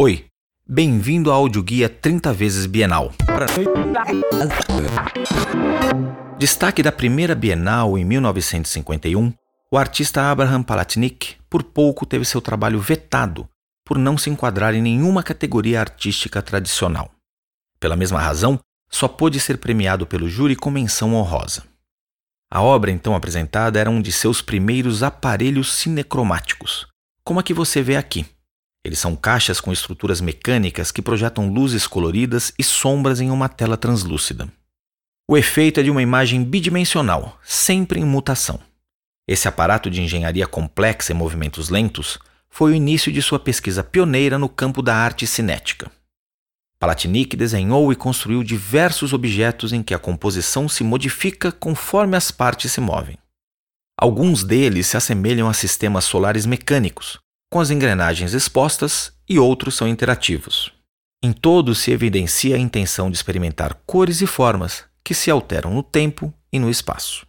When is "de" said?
24.00-24.12, 35.82-35.90, 39.90-40.00, 43.12-43.20, 63.10-63.16